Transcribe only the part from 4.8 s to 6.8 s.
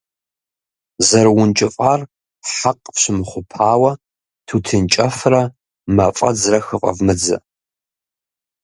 кӀэфрэ мафӀэдзрэ